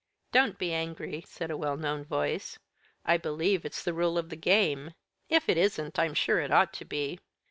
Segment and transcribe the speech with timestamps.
[0.31, 2.57] "Don't be angry," said a well known voice;
[3.05, 4.95] "I believe it's the rule of the game.
[5.29, 7.19] If it isn't I'm sure it ought to be."